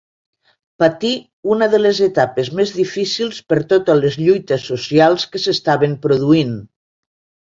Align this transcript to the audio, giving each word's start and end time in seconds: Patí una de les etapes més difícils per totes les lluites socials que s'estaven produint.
Patí 0.83 1.09
una 1.55 1.67
de 1.73 1.79
les 1.81 1.99
etapes 2.05 2.49
més 2.61 2.71
difícils 2.77 3.41
per 3.53 3.59
totes 3.73 3.99
les 4.01 4.17
lluites 4.23 4.65
socials 4.73 5.27
que 5.35 5.43
s'estaven 5.45 5.97
produint. 6.07 6.57